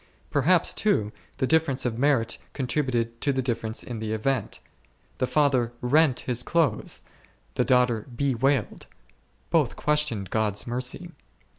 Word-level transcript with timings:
Per 0.31 0.41
haps, 0.41 0.73
too, 0.73 1.11
the 1.37 1.45
difference 1.45 1.85
of 1.85 1.99
merit 1.99 2.39
contributed 2.53 3.21
to 3.21 3.31
the 3.31 3.43
difference 3.43 3.83
in 3.83 3.99
the 3.99 4.13
event. 4.13 4.59
The 5.19 5.27
father 5.27 5.73
rent 5.79 6.21
his 6.21 6.41
clothes, 6.41 7.03
the 7.53 7.63
daughter 7.63 8.07
bewailed, 8.15 8.87
both 9.51 9.75
questioned 9.75 10.31
God's 10.31 10.65
mercy. 10.65 11.11